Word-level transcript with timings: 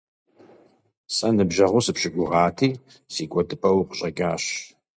Сэ 1.15 1.27
ныбжьэгъуу 1.35 1.83
сыпщыгугъати, 1.85 2.69
си 3.13 3.23
кӀуэдыпӀэу 3.31 3.77
укъыщӀэкӀащ. 3.81 4.43